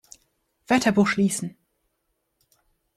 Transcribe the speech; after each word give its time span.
Wörterbuch 0.65 1.05
schließen! 1.07 1.55